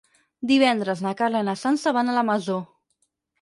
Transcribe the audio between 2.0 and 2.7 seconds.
a la Masó.